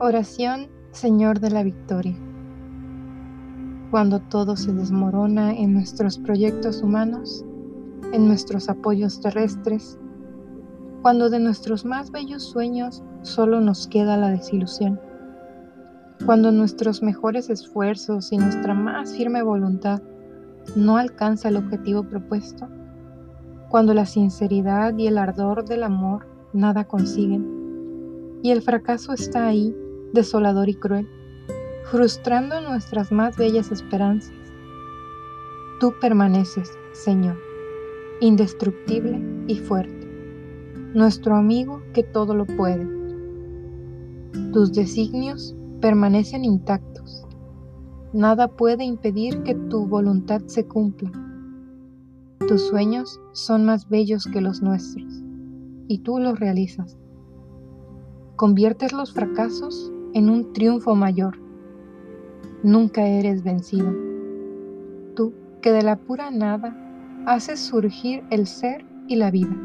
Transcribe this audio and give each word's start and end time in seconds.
Oración, 0.00 0.66
Señor 0.90 1.38
de 1.38 1.50
la 1.50 1.62
Victoria. 1.62 2.16
Cuando 3.92 4.18
todo 4.18 4.56
se 4.56 4.72
desmorona 4.72 5.52
en 5.52 5.72
nuestros 5.72 6.18
proyectos 6.18 6.82
humanos, 6.82 7.44
en 8.12 8.26
nuestros 8.26 8.68
apoyos 8.68 9.20
terrestres, 9.20 9.96
cuando 11.00 11.30
de 11.30 11.38
nuestros 11.38 11.84
más 11.84 12.10
bellos 12.10 12.42
sueños 12.42 13.04
solo 13.22 13.60
nos 13.60 13.86
queda 13.86 14.16
la 14.16 14.30
desilusión, 14.30 14.98
cuando 16.26 16.50
nuestros 16.50 17.00
mejores 17.00 17.48
esfuerzos 17.48 18.32
y 18.32 18.36
nuestra 18.36 18.74
más 18.74 19.12
firme 19.14 19.44
voluntad 19.44 20.02
no 20.74 20.96
alcanza 20.96 21.50
el 21.50 21.56
objetivo 21.56 22.02
propuesto, 22.02 22.68
cuando 23.68 23.94
la 23.94 24.06
sinceridad 24.06 24.98
y 24.98 25.06
el 25.06 25.18
ardor 25.18 25.64
del 25.64 25.84
amor 25.84 26.26
nada 26.52 26.82
consiguen, 26.82 27.53
y 28.44 28.50
el 28.50 28.60
fracaso 28.60 29.14
está 29.14 29.46
ahí 29.46 29.74
desolador 30.12 30.68
y 30.68 30.74
cruel, 30.74 31.08
frustrando 31.90 32.60
nuestras 32.60 33.10
más 33.10 33.38
bellas 33.38 33.72
esperanzas. 33.72 34.36
Tú 35.80 35.94
permaneces, 35.98 36.70
Señor, 36.92 37.38
indestructible 38.20 39.18
y 39.46 39.56
fuerte, 39.56 40.06
nuestro 40.92 41.36
amigo 41.36 41.82
que 41.94 42.02
todo 42.02 42.34
lo 42.34 42.44
puede. 42.44 42.86
Tus 44.52 44.74
designios 44.74 45.56
permanecen 45.80 46.44
intactos. 46.44 47.26
Nada 48.12 48.48
puede 48.48 48.84
impedir 48.84 49.42
que 49.42 49.54
tu 49.54 49.86
voluntad 49.86 50.42
se 50.48 50.66
cumpla. 50.66 51.10
Tus 52.46 52.68
sueños 52.68 53.18
son 53.32 53.64
más 53.64 53.88
bellos 53.88 54.26
que 54.26 54.42
los 54.42 54.60
nuestros, 54.60 55.10
y 55.88 56.00
tú 56.00 56.18
los 56.18 56.38
realizas. 56.38 56.98
Conviertes 58.36 58.92
los 58.92 59.12
fracasos 59.12 59.92
en 60.12 60.28
un 60.28 60.52
triunfo 60.52 60.96
mayor. 60.96 61.38
Nunca 62.64 63.06
eres 63.06 63.44
vencido. 63.44 63.94
Tú, 65.14 65.34
que 65.62 65.70
de 65.70 65.82
la 65.82 65.94
pura 65.94 66.32
nada 66.32 66.76
haces 67.26 67.60
surgir 67.60 68.24
el 68.30 68.48
ser 68.48 68.84
y 69.06 69.14
la 69.14 69.30
vida. 69.30 69.56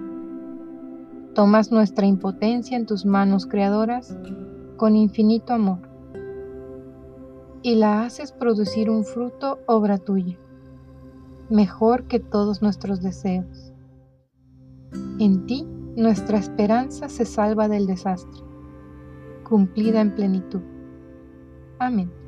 Tomas 1.34 1.72
nuestra 1.72 2.06
impotencia 2.06 2.78
en 2.78 2.86
tus 2.86 3.08
manos 3.08 3.48
creadoras 3.48 4.16
con 4.78 4.95
infinito 4.95 5.54
amor 5.54 5.80
y 7.64 7.73
la 7.73 8.04
haces 8.04 8.31
producir 8.31 8.92
un 8.92 9.04
fruto 9.04 9.58
obra 9.66 9.98
tuya, 9.98 10.38
mejor 11.50 12.04
que 12.04 12.20
todos 12.20 12.61
nuestros 12.61 13.02
deseos. 13.02 13.73
En 15.17 15.48
ti 15.48 15.66
nuestra 15.95 16.38
esperanza 16.38 17.09
se 17.09 17.26
salva 17.26 17.67
del 17.67 17.88
desastre 17.88 18.48
cumplida 19.50 20.00
en 20.00 20.14
plenitud. 20.14 20.61
Amén. 21.80 22.19